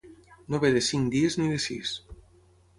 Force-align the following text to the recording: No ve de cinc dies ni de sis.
No 0.53 0.59
ve 0.63 0.71
de 0.77 0.81
cinc 0.87 1.13
dies 1.17 1.39
ni 1.43 1.53
de 1.53 1.61
sis. 1.69 1.95